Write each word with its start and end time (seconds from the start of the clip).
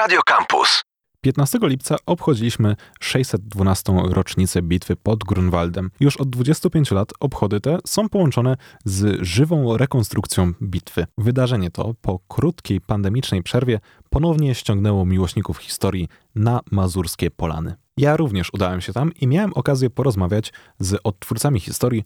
Radio 0.00 0.20
Campus. 0.22 0.82
15 1.20 1.58
lipca 1.62 1.96
obchodziliśmy 2.06 2.76
612. 3.00 3.92
rocznicę 4.08 4.62
bitwy 4.62 4.96
pod 4.96 5.24
Grunwaldem. 5.24 5.90
Już 6.00 6.16
od 6.16 6.30
25 6.30 6.90
lat 6.90 7.12
obchody 7.20 7.60
te 7.60 7.78
są 7.86 8.08
połączone 8.08 8.56
z 8.84 9.22
żywą 9.22 9.76
rekonstrukcją 9.76 10.52
bitwy. 10.62 11.06
Wydarzenie 11.18 11.70
to 11.70 11.94
po 12.00 12.18
krótkiej 12.28 12.80
pandemicznej 12.80 13.42
przerwie 13.42 13.80
ponownie 14.10 14.54
ściągnęło 14.54 15.06
miłośników 15.06 15.58
historii 15.58 16.08
na 16.34 16.60
mazurskie 16.70 17.30
polany. 17.30 17.74
Ja 17.96 18.16
również 18.16 18.54
udałem 18.54 18.80
się 18.80 18.92
tam 18.92 19.14
i 19.14 19.26
miałem 19.26 19.52
okazję 19.54 19.90
porozmawiać 19.90 20.52
z 20.78 21.00
odtwórcami 21.04 21.60
historii 21.60 22.04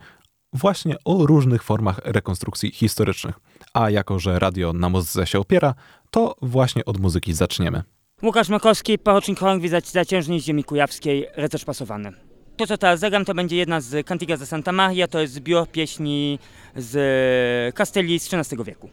właśnie 0.54 0.96
o 1.04 1.26
różnych 1.26 1.62
formach 1.62 2.00
rekonstrukcji 2.04 2.70
historycznych. 2.70 3.40
A 3.74 3.90
jako, 3.90 4.18
że 4.18 4.38
radio 4.38 4.72
na 4.72 4.88
muzyce 4.88 5.26
się 5.26 5.38
opiera, 5.38 5.74
to 6.14 6.34
właśnie 6.42 6.84
od 6.84 7.00
muzyki 7.00 7.32
zaczniemy. 7.32 7.82
Łukasz 8.22 8.48
Makowski, 8.48 8.98
porucznik 8.98 9.38
chorągwi 9.38 9.68
zaciężnej 9.84 10.40
z 10.40 10.44
ziemi 10.44 10.64
kujawskiej, 10.64 11.26
rycerz 11.36 11.64
pasowany. 11.64 12.12
To, 12.56 12.66
co 12.66 12.78
teraz 12.78 13.00
zagram, 13.00 13.24
to 13.24 13.34
będzie 13.34 13.56
jedna 13.56 13.80
z 13.80 14.06
Cantigas 14.06 14.40
de 14.40 14.46
Santa 14.46 14.72
Maria, 14.72 15.08
to 15.08 15.20
jest 15.20 15.32
zbiór 15.32 15.68
pieśni 15.68 16.38
z 16.76 17.74
Castelli 17.74 18.20
z 18.20 18.34
XIII 18.34 18.64
wieku. 18.64 18.88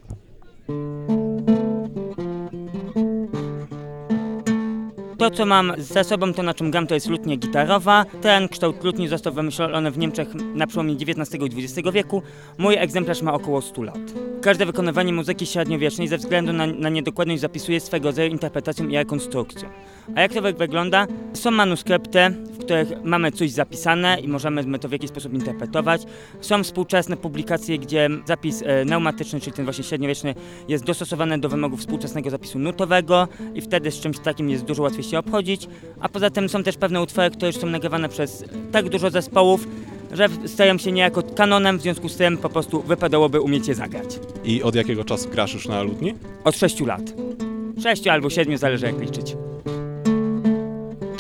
To, 5.22 5.30
co 5.30 5.46
mam 5.46 5.74
za 5.78 6.04
sobą, 6.04 6.34
to 6.34 6.44
na 6.44 6.54
czym 6.54 6.72
gram, 6.72 6.88
to 6.88 6.94
jest 6.94 7.10
lutnia 7.10 7.36
gitarowa. 7.36 8.06
Ten 8.22 8.48
kształt 8.50 8.84
lutni 8.84 9.08
został 9.08 9.34
wymyślony 9.34 9.92
w 9.92 9.98
Niemczech 9.98 10.28
na 10.36 10.68
przełomie 10.68 10.94
XIX 10.94 11.42
i 11.42 11.64
XX 11.64 11.90
wieku. 11.94 12.22
Mój 12.58 12.76
egzemplarz 12.78 13.22
ma 13.22 13.34
około 13.34 13.62
100 13.62 13.84
lat. 13.84 14.00
Każde 14.42 14.66
wykonywanie 14.66 15.14
muzyki 15.14 15.46
średniowiecznej 15.46 16.08
ze 16.08 16.18
względu 16.18 16.54
na, 16.54 16.68
na 16.68 16.90
niedokładność 16.90 17.42
zapisuje 17.42 17.80
swego 17.80 18.08
rodzaju 18.10 18.32
interpretacją 18.32 18.88
i 18.88 18.96
rekonstrukcją. 18.96 19.70
A 20.16 20.22
jak 20.22 20.34
to 20.34 20.42
wygląda? 20.42 21.08
Są 21.34 21.52
manuskrypty, 21.52 22.20
w 22.30 22.58
których 22.58 23.04
mamy 23.04 23.32
coś 23.32 23.52
zapisane 23.52 24.20
i 24.20 24.28
możemy 24.28 24.80
to 24.80 24.90
w 24.90 24.92
jakiś 24.92 25.10
sposób 25.10 25.34
interpretować. 25.34 26.02
Są 26.42 26.64
współczesne 26.64 27.18
publikacje, 27.18 27.80
gdzie 27.80 28.10
zapis 28.26 28.64
e, 28.66 28.86
pneumatyczny, 28.86 29.40
czyli 29.40 29.52
ten 29.52 29.66
właśnie 29.66 29.84
średniowieczny, 29.84 30.36
jest 30.68 30.84
dostosowany 30.84 31.40
do 31.40 31.50
wymogów 31.50 31.80
współczesnego 31.80 32.30
zapisu 32.30 32.60
nutowego 32.60 33.28
i 33.56 33.62
wtedy 33.62 33.92
z 33.92 34.00
czymś 34.00 34.20
takim 34.20 34.50
jest 34.50 34.66
dużo 34.66 34.84
łatwiej 34.84 35.04
się 35.12 35.20
obchodzić. 35.20 35.68
A 36.00 36.10
poza 36.10 36.30
tym 36.30 36.50
są 36.50 36.64
też 36.64 36.78
pewne 36.78 37.02
utwory, 37.02 37.32
które 37.32 37.48
już 37.48 37.58
są 37.58 37.68
nagrywane 37.68 38.10
przez 38.10 38.44
tak 38.72 38.90
dużo 38.90 39.10
zespołów, 39.10 39.68
że 40.12 40.28
stają 40.46 40.78
się 40.78 40.92
niejako 40.92 41.24
kanonem, 41.24 41.78
w 41.78 41.82
związku 41.82 42.10
z 42.10 42.18
tym 42.18 42.38
po 42.38 42.50
prostu 42.50 42.82
wypadałoby 42.82 43.42
umieć 43.42 43.68
je 43.68 43.76
zagrać. 43.76 44.20
I 44.44 44.64
od 44.64 44.76
jakiego 44.76 45.04
czasu 45.04 45.30
grasz 45.30 45.54
już 45.54 45.68
na 45.68 45.84
lutni? 45.84 46.14
Od 46.44 46.58
6 46.58 46.80
lat. 46.80 47.02
6 47.84 48.08
albo 48.08 48.30
7, 48.30 48.58
zależy 48.58 48.86
jak 48.86 49.00
liczyć. 49.00 49.36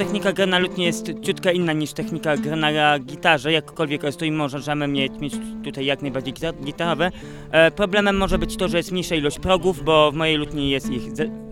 Technika 0.01 0.33
gry 0.33 0.47
na 0.47 0.59
jest 0.77 1.11
ciutkę 1.21 1.53
inna 1.53 1.73
niż 1.73 1.93
technika 1.93 2.37
gry 2.37 2.55
na 2.55 2.99
gitarze, 2.99 3.51
jakkolwiek 3.51 4.01
stoi 4.11 4.31
możemy 4.31 4.87
mieć, 4.87 5.11
mieć 5.19 5.33
tutaj 5.63 5.85
jak 5.85 6.01
najbardziej 6.01 6.33
gitarowe. 6.65 7.11
E, 7.51 7.71
problemem 7.71 8.17
może 8.17 8.37
być 8.37 8.57
to, 8.57 8.67
że 8.67 8.77
jest 8.77 8.91
mniejsza 8.91 9.15
ilość 9.15 9.39
progów, 9.39 9.83
bo 9.83 10.11
w 10.11 10.15
mojej 10.15 10.37
lutni 10.37 10.69
jest 10.69 10.89
ich 10.89 11.03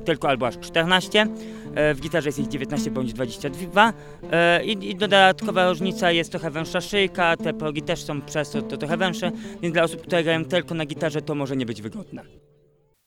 tylko 0.05 0.29
albo 0.29 0.47
aż 0.47 0.59
14, 0.59 1.27
e, 1.75 1.93
w 1.93 2.01
gitarze 2.01 2.29
jest 2.29 2.39
ich 2.39 2.47
19 2.47 2.91
bądź 2.91 3.13
22 3.13 3.93
e, 4.31 4.65
i, 4.65 4.89
i 4.89 4.95
dodatkowa 4.95 5.69
różnica 5.69 6.11
jest 6.11 6.31
trochę 6.31 6.51
węższa 6.51 6.81
szyjka, 6.81 7.37
te 7.37 7.53
progi 7.53 7.81
też 7.81 8.03
są 8.03 8.21
przez 8.21 8.49
to, 8.49 8.61
to 8.61 8.77
trochę 8.77 8.97
węższe, 8.97 9.31
więc 9.61 9.73
dla 9.73 9.83
osób, 9.83 10.01
które 10.01 10.23
grają 10.23 10.45
tylko 10.45 10.75
na 10.75 10.85
gitarze 10.85 11.21
to 11.21 11.35
może 11.35 11.55
nie 11.55 11.65
być 11.65 11.81
wygodne. 11.81 12.48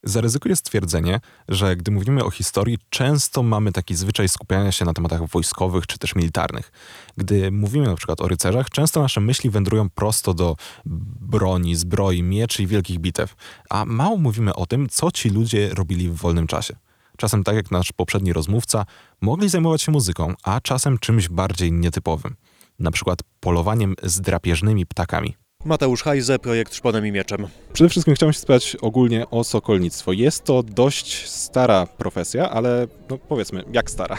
Zaryzykuję 0.04 0.56
stwierdzenie, 0.56 1.20
że 1.48 1.76
gdy 1.76 1.90
mówimy 1.90 2.24
o 2.24 2.30
historii, 2.30 2.78
często 2.90 3.42
mamy 3.42 3.72
taki 3.72 3.94
zwyczaj 3.94 4.28
skupiania 4.28 4.72
się 4.72 4.84
na 4.84 4.92
tematach 4.92 5.28
wojskowych 5.28 5.86
czy 5.86 5.98
też 5.98 6.14
militarnych. 6.14 6.72
Gdy 7.16 7.50
mówimy 7.50 7.86
na 7.86 7.94
przykład 7.94 8.20
o 8.20 8.28
rycerzach, 8.28 8.70
często 8.70 9.02
nasze 9.02 9.20
myśli 9.20 9.50
wędrują 9.50 9.90
prosto 9.90 10.34
do 10.34 10.56
broni, 11.20 11.76
zbroi, 11.76 12.22
mieczy 12.22 12.62
i 12.62 12.66
wielkich 12.66 12.98
bitew, 12.98 13.34
a 13.70 13.84
mało 13.84 14.16
mówimy 14.16 14.54
o 14.54 14.66
tym, 14.66 14.88
co 14.88 15.10
ci 15.10 15.30
ludzie 15.30 15.74
robili 15.74 16.08
w 16.08 16.16
wolnym 16.16 16.46
czasie. 16.46 16.76
Czasem, 17.16 17.44
tak 17.44 17.54
jak 17.54 17.70
nasz 17.70 17.92
poprzedni 17.92 18.32
rozmówca, 18.32 18.86
mogli 19.20 19.48
zajmować 19.48 19.82
się 19.82 19.92
muzyką, 19.92 20.34
a 20.42 20.60
czasem 20.60 20.98
czymś 20.98 21.28
bardziej 21.28 21.72
nietypowym, 21.72 22.36
na 22.78 22.90
przykład 22.90 23.18
polowaniem 23.40 23.94
z 24.02 24.20
drapieżnymi 24.20 24.86
ptakami. 24.86 25.41
Mateusz 25.64 26.02
Hajze, 26.02 26.38
projekt 26.38 26.74
Szponem 26.74 27.06
i 27.06 27.12
Mieczem. 27.12 27.46
Przede 27.72 27.90
wszystkim 27.90 28.14
chciałem 28.14 28.32
się 28.32 28.38
spytać 28.38 28.76
ogólnie 28.80 29.30
o 29.30 29.44
sokolnictwo. 29.44 30.12
Jest 30.12 30.44
to 30.44 30.62
dość 30.62 31.28
stara 31.30 31.86
profesja, 31.86 32.50
ale 32.50 32.86
no 33.10 33.18
powiedzmy, 33.28 33.64
jak 33.72 33.90
stara? 33.90 34.18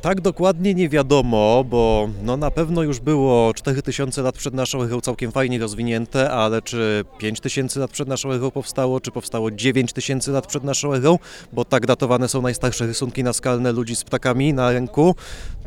Tak 0.00 0.20
dokładnie 0.20 0.74
nie 0.74 0.88
wiadomo, 0.88 1.64
bo 1.64 2.08
no 2.22 2.36
na 2.36 2.50
pewno 2.50 2.82
już 2.82 3.00
było 3.00 3.54
4000 3.54 4.22
lat 4.22 4.34
przed 4.34 4.54
naszą 4.54 4.82
erą 4.82 5.00
całkiem 5.00 5.32
fajnie 5.32 5.58
rozwinięte, 5.58 6.30
ale 6.30 6.62
czy 6.62 7.04
5000 7.18 7.80
lat 7.80 7.90
przed 7.90 8.08
naszą 8.08 8.32
erą 8.32 8.50
powstało, 8.50 9.00
czy 9.00 9.10
powstało 9.10 9.50
9000 9.50 10.32
lat 10.32 10.46
przed 10.46 10.64
naszą 10.64 10.94
erą, 10.94 11.18
bo 11.52 11.64
tak 11.64 11.86
datowane 11.86 12.28
są 12.28 12.42
najstarsze 12.42 12.86
rysunki 12.86 13.24
naskalne 13.24 13.72
ludzi 13.72 13.96
z 13.96 14.04
ptakami 14.04 14.54
na 14.54 14.72
ręku, 14.72 15.14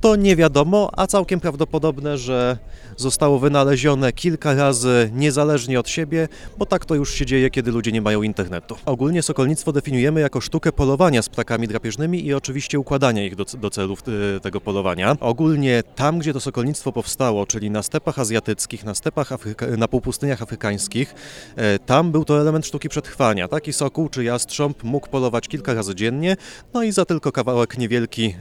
to 0.01 0.15
nie 0.15 0.35
wiadomo, 0.35 0.89
a 0.97 1.07
całkiem 1.07 1.39
prawdopodobne, 1.39 2.17
że 2.17 2.57
zostało 2.97 3.39
wynalezione 3.39 4.13
kilka 4.13 4.53
razy 4.53 5.11
niezależnie 5.13 5.79
od 5.79 5.89
siebie, 5.89 6.27
bo 6.57 6.65
tak 6.65 6.85
to 6.85 6.95
już 6.95 7.13
się 7.13 7.25
dzieje, 7.25 7.49
kiedy 7.49 7.71
ludzie 7.71 7.91
nie 7.91 8.01
mają 8.01 8.21
internetu. 8.21 8.75
Ogólnie 8.85 9.21
sokolnictwo 9.21 9.71
definiujemy 9.71 10.21
jako 10.21 10.41
sztukę 10.41 10.71
polowania 10.71 11.21
z 11.21 11.29
ptakami 11.29 11.67
drapieżnymi 11.67 12.25
i 12.25 12.33
oczywiście 12.33 12.79
układania 12.79 13.25
ich 13.25 13.35
do, 13.35 13.45
do 13.45 13.69
celów 13.69 14.03
y, 14.07 14.39
tego 14.39 14.61
polowania. 14.61 15.17
Ogólnie 15.19 15.83
tam, 15.95 16.19
gdzie 16.19 16.33
to 16.33 16.39
sokolnictwo 16.39 16.91
powstało, 16.91 17.45
czyli 17.45 17.71
na 17.71 17.83
stepach 17.83 18.19
azjatyckich, 18.19 18.83
na 18.83 18.95
stepach 18.95 19.31
Afryka, 19.31 19.67
na 19.67 19.87
półpustyniach 19.87 20.41
afrykańskich, 20.41 21.15
e, 21.55 21.79
tam 21.79 22.11
był 22.11 22.25
to 22.25 22.41
element 22.41 22.65
sztuki 22.65 22.89
przetrwania. 22.89 23.47
Taki 23.47 23.73
sokół 23.73 24.09
czy 24.09 24.23
jastrząb 24.23 24.83
mógł 24.83 25.09
polować 25.09 25.47
kilka 25.47 25.73
razy 25.73 25.95
dziennie, 25.95 26.37
no 26.73 26.83
i 26.83 26.91
za 26.91 27.05
tylko 27.05 27.31
kawałek 27.31 27.77
niewielki 27.77 28.35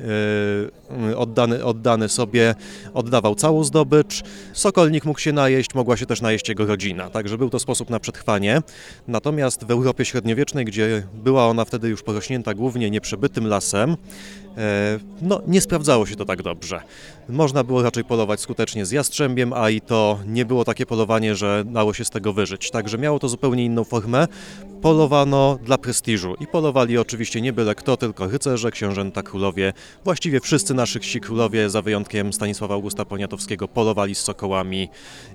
e, 1.11 1.17
oddany, 1.55 1.81
oddany 1.81 2.09
sobie 2.09 2.55
oddawał 2.95 3.35
całą 3.35 3.65
zdobycz. 3.65 4.23
Sokolnik 4.53 5.05
mógł 5.05 5.19
się 5.19 5.33
najeść, 5.33 5.75
mogła 5.75 5.97
się 5.97 6.07
też 6.07 6.21
najeść 6.21 6.49
jego 6.49 6.67
rodzina, 6.67 7.11
także 7.11 7.39
był 7.39 7.51
to 7.51 7.59
sposób 7.59 7.91
na 7.91 8.01
przetrwanie. 8.01 8.63
Natomiast 9.09 9.65
w 9.65 9.71
Europie 9.71 10.05
średniowiecznej, 10.05 10.65
gdzie 10.65 11.03
była 11.15 11.47
ona 11.47 11.65
wtedy 11.65 11.89
już 11.89 12.03
porośnięta 12.03 12.55
głównie 12.55 12.91
nieprzebytym 12.91 13.47
lasem, 13.47 13.97
e, 14.57 14.99
no 15.23 15.43
nie 15.47 15.61
sprawdzało 15.61 16.07
się 16.07 16.17
to 16.17 16.25
tak 16.25 16.43
dobrze. 16.43 16.81
Można 17.29 17.65
było 17.65 17.83
raczej 17.83 18.05
polować 18.05 18.41
skutecznie 18.41 18.87
z 18.87 18.91
jastrzębiem, 18.91 19.53
a 19.53 19.71
i 19.71 19.81
to 19.81 20.19
nie 20.27 20.45
było 20.45 20.65
takie 20.65 20.87
polowanie, 20.87 21.35
że 21.35 21.65
dało 21.67 21.95
się 21.95 22.05
z 22.05 22.11
tego 22.11 22.33
wyżyć. 22.33 22.71
Także 22.71 22.99
miało 22.99 23.19
to 23.19 23.29
zupełnie 23.29 23.65
inną 23.65 23.85
formę. 23.85 24.27
Polowano 24.83 25.59
dla 25.63 25.79
prestiżu 25.79 26.35
i 26.41 26.47
polowali 26.47 26.99
oczywiście 26.99 27.41
nie 27.41 27.53
byle 27.53 27.75
kto, 27.75 27.97
tylko 27.97 28.27
rycerze, 28.27 28.71
książęta, 28.71 29.23
królowie. 29.23 29.73
Właściwie 30.05 30.41
wszyscy 30.41 30.75
nasi 30.75 31.21
królowie, 31.21 31.71
za 31.71 31.83
wyjątkiem 31.83 32.33
Stanisława 32.33 32.75
Augusta 32.75 33.05
Poniatowskiego, 33.05 33.69
polowali 33.69 34.15
z 34.15 34.19
sokołami 34.19 34.89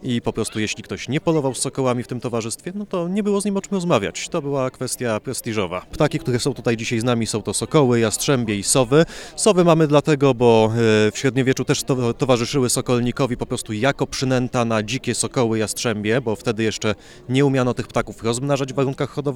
i 0.03 0.21
po 0.21 0.33
prostu 0.33 0.59
jeśli 0.59 0.83
ktoś 0.83 1.09
nie 1.09 1.21
polował 1.21 1.55
z 1.55 1.59
sokołami 1.59 2.03
w 2.03 2.07
tym 2.07 2.19
towarzystwie, 2.19 2.71
no 2.75 2.85
to 2.85 3.07
nie 3.07 3.23
było 3.23 3.41
z 3.41 3.45
nim 3.45 3.57
o 3.57 3.61
czym 3.61 3.71
rozmawiać. 3.73 4.29
To 4.29 4.41
była 4.41 4.69
kwestia 4.69 5.19
prestiżowa. 5.19 5.81
Ptaki, 5.91 6.19
które 6.19 6.39
są 6.39 6.53
tutaj 6.53 6.77
dzisiaj 6.77 6.99
z 6.99 7.03
nami 7.03 7.27
są 7.27 7.41
to 7.41 7.53
sokoły, 7.53 7.99
jastrzębie 7.99 8.55
i 8.55 8.63
sowy. 8.63 9.05
Sowy 9.35 9.63
mamy 9.63 9.87
dlatego, 9.87 10.33
bo 10.33 10.71
e, 11.07 11.11
w 11.11 11.17
średniowieczu 11.17 11.65
też 11.65 11.83
to, 11.83 12.13
towarzyszyły 12.13 12.69
sokolnikowi 12.69 13.37
po 13.37 13.45
prostu 13.45 13.73
jako 13.73 14.07
przynęta 14.07 14.65
na 14.65 14.83
dzikie 14.83 15.15
sokoły, 15.15 15.59
jastrzębie, 15.59 16.21
bo 16.21 16.35
wtedy 16.35 16.63
jeszcze 16.63 16.95
nie 17.29 17.45
umiano 17.45 17.73
tych 17.73 17.87
ptaków 17.87 18.23
rozmnażać 18.23 18.73
w 18.73 18.75
warunkach 18.75 19.09
hodowlanych. 19.09 19.34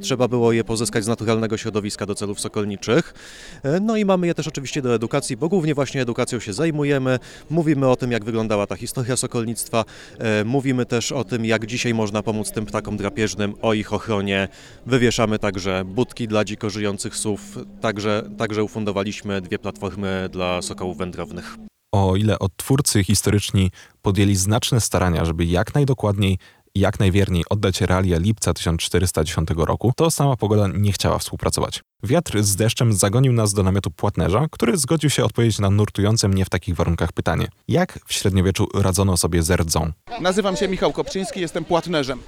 Trzeba 0.00 0.28
było 0.28 0.52
je 0.52 0.64
pozyskać 0.64 1.04
z 1.04 1.06
naturalnego 1.06 1.56
środowiska 1.56 2.06
do 2.06 2.14
celów 2.14 2.40
sokolniczych. 2.40 3.14
E, 3.62 3.80
no 3.80 3.96
i 3.96 4.04
mamy 4.04 4.26
je 4.26 4.34
też 4.34 4.48
oczywiście 4.48 4.82
do 4.82 4.94
edukacji, 4.94 5.36
bo 5.36 5.48
głównie 5.48 5.74
właśnie 5.74 6.02
edukacją 6.02 6.40
się 6.40 6.52
zajmujemy. 6.52 7.18
Mówimy 7.50 7.88
o 7.88 7.96
tym, 7.96 8.12
jak 8.12 8.24
wyglądała 8.24 8.66
ta 8.66 8.76
historia 8.76 9.16
sokolnictwa. 9.16 9.84
E, 10.18 10.44
mówimy 10.44 10.86
też 10.86 11.12
o 11.12 11.24
tym, 11.24 11.44
jak 11.44 11.66
dzisiaj 11.66 11.94
można 11.94 12.22
pomóc 12.22 12.52
tym 12.52 12.66
ptakom 12.66 12.96
drapieżnym, 12.96 13.54
o 13.62 13.74
ich 13.74 13.92
ochronie. 13.92 14.48
Wywieszamy 14.86 15.38
także 15.38 15.84
budki 15.84 16.28
dla 16.28 16.44
dziko 16.44 16.70
żyjących 16.70 17.16
sów. 17.16 17.58
Także, 17.80 18.30
także 18.38 18.64
ufundowaliśmy 18.64 19.40
dwie 19.40 19.58
platformy 19.58 20.28
dla 20.32 20.62
sokołów 20.62 20.98
wędrownych. 20.98 21.56
O 21.92 22.16
ile 22.16 22.38
odtwórcy 22.38 23.04
historyczni 23.04 23.70
podjęli 24.02 24.36
znaczne 24.36 24.80
starania, 24.80 25.24
żeby 25.24 25.44
jak 25.44 25.74
najdokładniej 25.74 26.38
jak 26.78 27.00
najwierniej 27.00 27.44
oddać 27.50 27.80
realia 27.80 28.18
lipca 28.18 28.54
1410 28.54 29.48
roku, 29.56 29.92
to 29.96 30.10
sama 30.10 30.36
pogoda 30.36 30.68
nie 30.74 30.92
chciała 30.92 31.18
współpracować. 31.18 31.82
Wiatr 32.02 32.42
z 32.42 32.56
deszczem 32.56 32.92
zagonił 32.92 33.32
nas 33.32 33.54
do 33.54 33.62
namiotu 33.62 33.90
płatnerza, 33.90 34.46
który 34.50 34.76
zgodził 34.76 35.10
się 35.10 35.24
odpowiedzieć 35.24 35.58
na 35.58 35.70
nurtujące 35.70 36.28
mnie 36.28 36.44
w 36.44 36.48
takich 36.50 36.74
warunkach 36.76 37.12
pytanie. 37.12 37.48
Jak 37.68 37.98
w 38.06 38.12
średniowieczu 38.12 38.68
radzono 38.74 39.16
sobie 39.16 39.42
z 39.42 39.50
rdzą? 39.50 39.92
Nazywam 40.20 40.56
się 40.56 40.68
Michał 40.68 40.92
Kopczyński, 40.92 41.40
jestem 41.40 41.64
płatnerzem. 41.64 42.18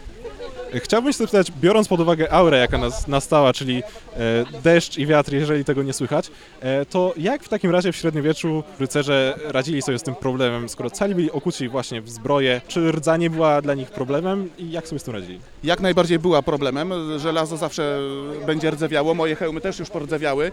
Chciałbym 0.75 1.13
się 1.13 1.19
zapytać, 1.19 1.53
biorąc 1.61 1.89
pod 1.89 2.01
uwagę 2.01 2.33
aurę, 2.33 2.59
jaka 2.59 2.79
nas 2.79 3.09
nastała, 3.09 3.53
czyli 3.53 3.83
e, 3.83 4.45
deszcz 4.63 4.99
i 4.99 5.07
wiatr, 5.07 5.33
jeżeli 5.33 5.65
tego 5.65 5.83
nie 5.83 5.93
słychać, 5.93 6.31
e, 6.61 6.87
to 6.87 7.15
jak 7.17 7.43
w 7.43 7.49
takim 7.49 7.71
razie 7.71 7.93
w 7.93 7.97
średniowieczu 7.97 8.65
rycerze 8.81 9.39
radzili 9.45 9.83
sobie 9.83 9.99
z 9.99 10.03
tym 10.03 10.15
problemem, 10.15 10.69
skoro 10.69 10.91
cali 10.91 11.15
byli 11.15 11.31
okuci 11.31 11.69
właśnie 11.69 12.01
w 12.03 12.11
zbroję? 12.11 12.61
Czy 12.69 12.93
rdza 12.93 13.17
nie 13.17 13.31
była 13.31 13.63
dla 13.63 13.75
nich 13.75 13.91
problemem 13.91 14.51
i 14.59 14.71
jak 14.71 14.89
sobie 14.89 14.99
z 14.99 15.05
tym 15.05 15.15
radzili? 15.15 15.41
jak 15.65 15.81
najbardziej 15.81 16.19
była 16.19 16.43
problemem. 16.43 17.19
Żelazo 17.19 17.57
zawsze 17.57 17.99
będzie 18.47 18.71
rdzewiało, 18.71 19.15
moje 19.15 19.37
hełmy 19.37 19.61
też 19.61 19.79
już 19.79 19.91
pordzewiały 19.91 20.53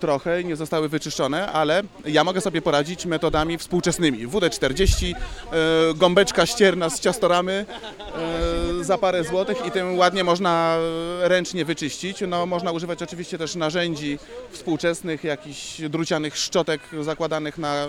trochę, 0.00 0.44
nie 0.44 0.56
zostały 0.56 0.88
wyczyszczone, 0.88 1.52
ale 1.52 1.82
ja 2.04 2.24
mogę 2.24 2.40
sobie 2.40 2.62
poradzić 2.62 3.06
metodami 3.06 3.58
współczesnymi. 3.58 4.28
WD-40, 4.28 5.14
e, 5.14 5.94
gąbeczka 5.94 6.46
ścierna 6.46 6.90
z 6.90 7.00
ciastoramy 7.00 7.66
e, 7.98 8.55
za 8.86 8.98
parę 8.98 9.24
złotych 9.24 9.66
i 9.66 9.70
tym 9.70 9.98
ładnie 9.98 10.24
można 10.24 10.78
ręcznie 11.20 11.64
wyczyścić. 11.64 12.18
No, 12.28 12.46
można 12.46 12.72
używać 12.72 13.02
oczywiście 13.02 13.38
też 13.38 13.54
narzędzi 13.54 14.18
współczesnych, 14.50 15.24
jakichś 15.24 15.80
drucianych 15.80 16.36
szczotek 16.36 16.80
zakładanych 17.00 17.58
na 17.58 17.74
e, 17.74 17.88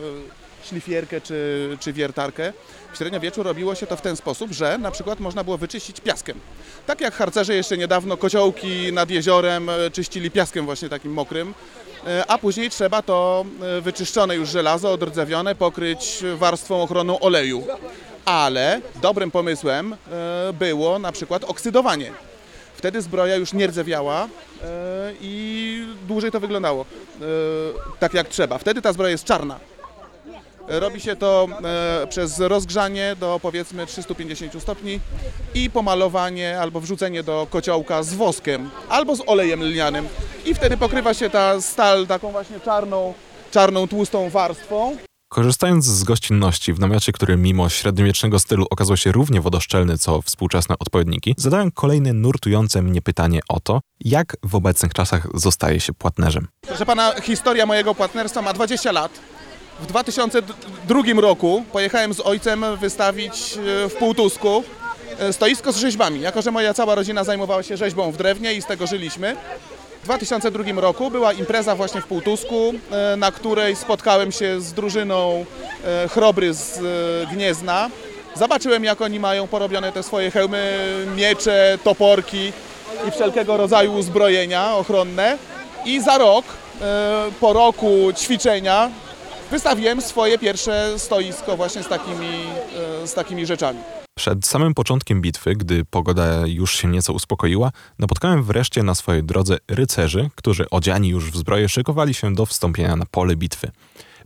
szlifierkę 0.68 1.22
czy, 1.22 1.78
czy 1.80 1.94
wiertarkę. 1.94 2.54
W 2.94 2.98
średniowieczu 2.98 3.44
robiło 3.44 3.76
się 3.76 3.88
to 3.88 3.96
w 3.96 4.02
ten 4.02 4.16
sposób, 4.16 4.52
że 4.52 4.78
na 4.78 4.92
przykład 4.92 5.20
można 5.20 5.44
było 5.44 5.58
wyczyścić 5.58 6.02
piaskiem. 6.02 6.40
Tak 6.86 7.02
jak 7.02 7.14
harcerze 7.14 7.56
jeszcze 7.56 7.78
niedawno 7.78 8.18
kociołki 8.18 8.94
nad 8.94 9.10
jeziorem 9.10 9.70
e, 9.70 9.92
czyścili 9.92 10.32
piaskiem 10.32 10.66
właśnie 10.66 10.90
takim 10.90 11.14
mokrym, 11.14 11.54
e, 12.08 12.26
a 12.28 12.38
później 12.38 12.70
trzeba 12.70 13.02
to 13.02 13.46
e, 13.78 13.82
wyczyszczone 13.82 14.36
już 14.36 14.50
żelazo, 14.50 14.92
odrdzewione, 14.92 15.56
pokryć 15.56 16.24
warstwą 16.36 16.82
ochronną 16.82 17.20
oleju. 17.20 17.68
Ale 18.28 18.82
dobrym 19.02 19.32
pomysłem 19.32 19.94
e, 19.94 19.98
było 20.54 21.00
na 21.00 21.12
przykład 21.12 21.44
oksydowanie. 21.44 22.12
Wtedy 22.76 23.02
zbroja 23.02 23.36
już 23.36 23.54
nie 23.54 23.68
rdzewiała 23.68 24.24
e, 24.24 24.28
i 25.22 25.86
dłużej 26.08 26.32
to 26.32 26.40
wyglądało 26.40 26.82
e, 26.82 27.26
tak 28.00 28.14
jak 28.14 28.28
trzeba. 28.28 28.58
Wtedy 28.58 28.82
ta 28.82 28.94
zbroja 28.94 29.12
jest 29.12 29.24
czarna. 29.24 29.60
Robi 30.68 31.02
się 31.02 31.16
to 31.16 31.48
przez 32.10 32.40
rozgrzanie 32.40 33.16
do 33.20 33.40
powiedzmy 33.42 33.86
350 33.86 34.62
stopni 34.62 35.00
i 35.54 35.70
pomalowanie 35.70 36.60
albo 36.60 36.80
wrzucenie 36.80 37.24
do 37.24 37.48
kociołka 37.50 38.04
z 38.04 38.14
woskiem 38.14 38.70
albo 38.90 39.16
z 39.16 39.24
olejem 39.28 39.64
lnianym 39.64 40.08
i 40.46 40.54
wtedy 40.54 40.78
pokrywa 40.78 41.14
się 41.14 41.30
ta 41.30 41.62
stal 41.62 42.08
taką 42.08 42.32
właśnie 42.32 42.60
czarną, 42.60 43.14
czarną 43.52 43.88
tłustą 43.88 44.30
warstwą. 44.30 44.98
Korzystając 45.30 45.86
z 45.86 46.04
gościnności 46.04 46.74
w 46.74 46.80
namiocie, 46.80 47.12
który 47.12 47.38
mimo 47.38 47.70
średniowiecznego 47.70 48.40
stylu 48.40 48.66
okazał 48.70 48.98
się 48.98 49.12
równie 49.12 49.42
wodoszczelny 49.42 49.98
co 49.98 50.22
współczesne 50.22 50.76
odpowiedniki, 50.80 51.36
zadałem 51.38 51.72
kolejne 51.72 52.14
nurtujące 52.14 52.82
mnie 52.82 53.02
pytanie 53.02 53.40
o 53.50 53.60
to, 53.60 53.80
jak 54.00 54.38
w 54.44 54.56
obecnych 54.56 54.94
czasach 54.94 55.28
zostaje 55.34 55.80
się 55.80 55.94
płatnerzem. 55.94 56.48
Proszę 56.62 56.86
pana, 56.86 57.14
historia 57.22 57.66
mojego 57.66 57.96
płatnerstwa 57.96 58.42
ma 58.42 58.54
20 58.54 58.92
lat. 58.92 59.12
W 59.82 59.86
2002 59.86 61.22
roku 61.22 61.64
pojechałem 61.72 62.14
z 62.14 62.20
ojcem 62.20 62.66
wystawić 62.82 63.58
e, 63.86 63.90
w 63.90 63.96
Półtusku 63.96 64.64
e, 65.20 65.34
stoisko 65.34 65.72
z 65.72 65.78
rzeźbami. 65.78 66.22
Jako, 66.22 66.42
że 66.42 66.52
moja 66.52 66.74
cała 66.74 66.96
rodzina 66.96 67.24
zajmowała 67.24 67.64
się 67.64 67.78
rzeźbą 67.78 68.12
w 68.12 68.18
drewnie 68.18 68.54
i 68.54 68.62
z 68.62 68.66
tego 68.66 68.88
żyliśmy. 68.88 69.36
W 70.08 70.10
2002 70.10 70.82
roku 70.82 71.12
była 71.12 71.34
impreza 71.34 71.76
właśnie 71.76 72.02
w 72.02 72.08
Półtusku, 72.08 72.74
e, 72.92 73.16
na 73.16 73.32
której 73.32 73.76
spotkałem 73.76 74.32
się 74.32 74.62
z 74.62 74.74
drużyną 74.74 75.46
e, 75.86 76.08
chrobry 76.08 76.54
z 76.54 76.78
e, 76.78 76.82
Gniezna. 77.34 77.90
Zobaczyłem, 78.36 78.84
jak 78.84 79.02
oni 79.02 79.20
mają 79.20 79.48
porobione 79.48 79.92
te 79.92 80.04
swoje 80.04 80.32
hełmy, 80.32 80.78
miecze, 81.16 81.78
toporki 81.84 82.52
i 83.08 83.12
wszelkiego 83.12 83.58
rodzaju 83.58 83.94
uzbrojenia 83.94 84.76
ochronne. 84.76 85.38
I 85.86 86.02
za 86.02 86.18
rok, 86.18 86.46
po 87.40 87.54
roku 87.54 88.14
ćwiczenia, 88.18 88.90
wystawiłem 89.52 90.02
swoje 90.02 90.40
pierwsze 90.40 90.94
stoisko 90.98 91.58
właśnie 91.58 91.84
z 91.84 91.88
takimi, 91.88 92.30
e, 93.04 93.08
z 93.08 93.14
takimi 93.14 93.46
rzeczami. 93.46 93.80
Przed 94.18 94.48
samym 94.48 94.74
początkiem 94.74 95.22
bitwy, 95.22 95.56
gdy 95.56 95.86
pogoda 95.86 96.48
już 96.48 96.76
się 96.76 96.88
nieco 96.88 97.14
uspokoiła, 97.14 97.72
napotkałem 98.00 98.44
wreszcie 98.44 98.84
na 98.84 98.96
swojej 98.96 99.24
drodze 99.24 99.58
rycerzy, 99.68 100.30
którzy 100.36 100.70
odziani 100.70 101.10
już 101.10 101.32
w 101.32 101.38
zbroję 101.38 101.70
szykowali 101.70 102.14
się 102.14 102.34
do 102.34 102.46
wstąpienia 102.46 102.96
na 102.96 103.06
pole 103.06 103.36
bitwy. 103.36 103.72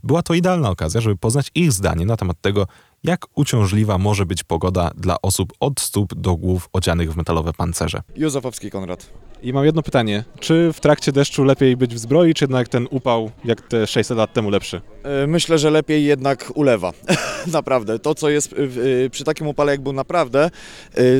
Była 0.02 0.22
to 0.22 0.34
idealna 0.34 0.70
okazja, 0.70 1.00
żeby 1.00 1.16
poznać 1.16 1.50
ich 1.54 1.72
zdanie 1.72 2.06
na 2.06 2.16
temat 2.16 2.36
tego, 2.40 2.66
jak 3.04 3.26
uciążliwa 3.34 3.98
może 3.98 4.26
być 4.26 4.44
pogoda 4.44 4.90
dla 4.96 5.16
osób 5.22 5.52
od 5.60 5.80
stóp 5.80 6.14
do 6.14 6.36
głów 6.36 6.68
odzianych 6.72 7.12
w 7.12 7.16
metalowe 7.16 7.52
pancerze. 7.52 8.02
Józefowski 8.16 8.70
Konrad. 8.70 9.10
I 9.42 9.52
mam 9.52 9.64
jedno 9.64 9.82
pytanie. 9.82 10.24
Czy 10.40 10.72
w 10.72 10.80
trakcie 10.80 11.12
deszczu 11.12 11.44
lepiej 11.44 11.76
być 11.76 11.94
w 11.94 11.98
zbroi, 11.98 12.34
czy 12.34 12.44
jednak 12.44 12.68
ten 12.68 12.86
upał, 12.90 13.30
jak 13.44 13.60
te 13.60 13.86
600 13.86 14.18
lat 14.18 14.32
temu, 14.32 14.50
lepszy? 14.50 14.80
E, 15.02 15.26
Myślę, 15.26 15.58
że 15.58 15.70
lepiej 15.70 16.04
jednak 16.04 16.52
ulewa. 16.54 16.92
naprawdę. 17.52 17.98
To, 17.98 18.14
co 18.14 18.30
jest 18.30 18.52
e, 18.52 18.56
e, 19.04 19.10
przy 19.10 19.24
takim 19.24 19.46
upale, 19.46 19.72
jak 19.72 19.80
był 19.80 19.92
naprawdę, 19.92 20.50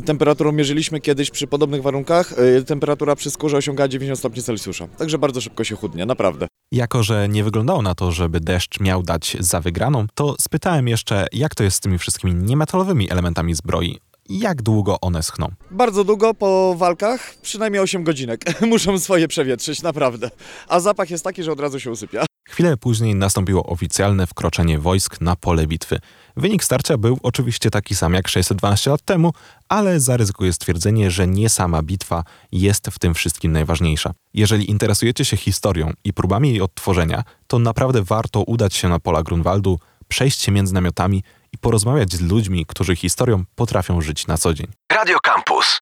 temperaturą 0.04 0.52
mierzyliśmy 0.52 1.00
kiedyś 1.00 1.30
przy 1.30 1.46
podobnych 1.46 1.82
warunkach, 1.82 2.34
temperatura 2.66 3.16
przy 3.16 3.30
skórze 3.30 3.56
osiąga 3.56 3.88
90 3.88 4.18
stopni 4.18 4.42
Celsjusza. 4.42 4.88
Także 4.88 5.18
bardzo 5.18 5.40
szybko 5.40 5.64
się 5.64 5.76
chudnie, 5.76 6.06
naprawdę. 6.06 6.46
Jako, 6.72 7.02
że 7.02 7.28
nie 7.28 7.44
wyglądało 7.44 7.82
na 7.82 7.94
to, 7.94 8.12
żeby 8.12 8.40
deszcz 8.40 8.80
miał 8.80 9.02
dać 9.02 9.36
za 9.40 9.60
wygraną, 9.60 10.06
to 10.14 10.36
spytałem 10.40 10.88
jeszcze, 10.88 11.26
jak 11.32 11.54
to 11.54 11.64
jest 11.64 11.76
z 11.76 11.80
tymi 11.80 11.98
wszystkimi 11.98 12.34
niemetalowymi 12.34 13.10
elementami 13.10 13.54
zbroi. 13.54 13.98
Jak 14.28 14.62
długo 14.62 15.00
one 15.00 15.22
schną? 15.22 15.48
Bardzo 15.70 16.04
długo 16.04 16.34
po 16.34 16.74
walkach, 16.78 17.34
przynajmniej 17.42 17.82
8 17.82 18.04
godzinek, 18.04 18.40
muszą 18.60 18.98
swoje 18.98 19.28
przewietrzyć, 19.28 19.82
naprawdę. 19.82 20.30
A 20.68 20.80
zapach 20.80 21.10
jest 21.10 21.24
taki, 21.24 21.42
że 21.42 21.52
od 21.52 21.60
razu 21.60 21.80
się 21.80 21.90
usypia. 21.90 22.24
Chwilę 22.48 22.76
później 22.76 23.14
nastąpiło 23.14 23.66
oficjalne 23.66 24.26
wkroczenie 24.26 24.78
wojsk 24.78 25.20
na 25.20 25.36
pole 25.36 25.66
bitwy. 25.66 25.98
Wynik 26.36 26.64
starcia 26.64 26.98
był 26.98 27.18
oczywiście 27.22 27.70
taki 27.70 27.94
sam 27.94 28.14
jak 28.14 28.28
612 28.28 28.90
lat 28.90 29.02
temu, 29.02 29.32
ale 29.68 30.00
zaryzykuję 30.00 30.52
stwierdzenie, 30.52 31.10
że 31.10 31.26
nie 31.26 31.48
sama 31.48 31.82
bitwa 31.82 32.24
jest 32.52 32.88
w 32.88 32.98
tym 32.98 33.14
wszystkim 33.14 33.52
najważniejsza. 33.52 34.12
Jeżeli 34.34 34.70
interesujecie 34.70 35.24
się 35.24 35.36
historią 35.36 35.92
i 36.04 36.12
próbami 36.12 36.48
jej 36.48 36.60
odtworzenia, 36.60 37.24
to 37.46 37.58
naprawdę 37.58 38.02
warto 38.02 38.42
udać 38.42 38.74
się 38.74 38.88
na 38.88 38.98
pola 38.98 39.22
Grunwaldu, 39.22 39.78
przejść 40.08 40.42
się 40.42 40.52
między 40.52 40.74
namiotami 40.74 41.22
i 41.52 41.58
porozmawiać 41.58 42.12
z 42.12 42.20
ludźmi, 42.20 42.66
którzy 42.66 42.96
historią 42.96 43.44
potrafią 43.54 44.00
żyć 44.00 44.26
na 44.26 44.38
co 44.38 44.54
dzień. 44.54 44.66
Radio 44.92 45.18
Campus. 45.20 45.81